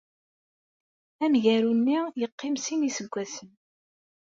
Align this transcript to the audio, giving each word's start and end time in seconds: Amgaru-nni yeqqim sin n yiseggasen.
Amgaru-nni 1.23 1.99
yeqqim 2.19 2.55
sin 2.63 2.79
n 2.81 2.85
yiseggasen. 2.87 3.49